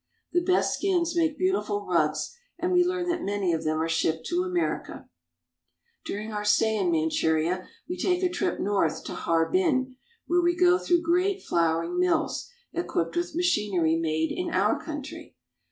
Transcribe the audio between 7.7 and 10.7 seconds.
we take a trip north to Harbin, where we